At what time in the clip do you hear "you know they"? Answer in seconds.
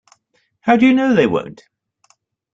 0.87-1.27